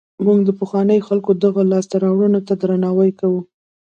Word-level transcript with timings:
موږ 0.25 0.39
د 0.45 0.49
پخوانیو 0.59 1.05
خلکو 1.07 1.31
دغو 1.43 1.61
لاسته 1.71 1.95
راوړنو 2.03 2.39
ته 2.47 2.53
درناوی 2.61 3.11
کوو. 3.19 3.41